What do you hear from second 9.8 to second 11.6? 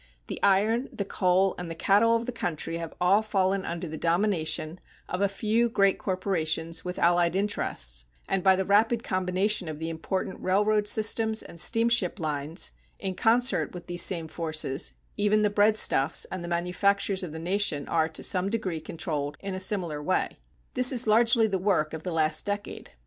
important railroad systems and